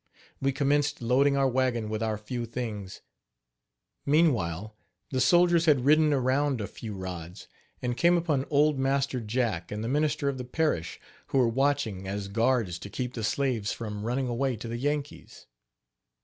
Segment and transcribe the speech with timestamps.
[0.41, 3.01] We commenced loading our wagon with our few things.
[4.03, 4.75] Meanwhile
[5.11, 7.47] the soldiers had ridden around a few rods
[7.83, 12.07] and came upon old Master Jack and the minister of the parish, who were watching
[12.07, 15.45] as guards to keep the slaves from running away to the Yankees.